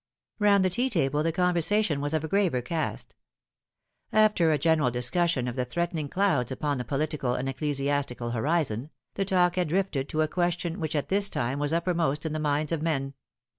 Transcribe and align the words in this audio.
Round 0.39 0.65
the 0.65 0.71
tea 0.71 0.89
table 0.89 1.21
the 1.21 1.31
conversation 1.31 2.01
was 2.01 2.15
of 2.15 2.23
a 2.23 2.27
graver 2.27 2.63
cast. 2.63 3.13
After 4.11 4.51
a 4.51 4.57
general 4.57 4.89
discussion 4.89 5.47
of 5.47 5.55
the 5.55 5.63
threatening 5.63 6.09
clouds 6.09 6.51
upon 6.51 6.79
the 6.79 6.83
political 6.83 7.35
and 7.35 7.47
ecclesiastical 7.47 8.31
horizon, 8.31 8.89
the 9.13 9.25
talk 9.25 9.57
had 9.57 9.69
drifted 9.69 10.09
to 10.09 10.23
a 10.23 10.27
question 10.27 10.79
which 10.79 10.95
at 10.95 11.09
this 11.09 11.29
time 11.29 11.59
was 11.59 11.71
uppermost 11.71 12.25
in 12.25 12.33
the 12.33 12.39
minds 12.39 12.71
of 12.71 12.81
men. 12.81 13.13